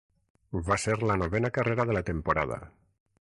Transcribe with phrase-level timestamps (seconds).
[0.69, 2.59] Va ser la novena carrera de la temporada.